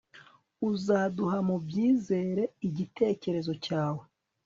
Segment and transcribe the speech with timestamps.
[0.69, 4.03] Uzaduha mubyizere igitekerezo cyawe